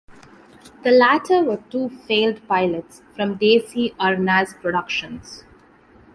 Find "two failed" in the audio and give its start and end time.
1.69-2.41